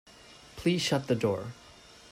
Please 0.55 0.81
shut 0.81 1.05
the 1.05 1.13
door. 1.13 1.53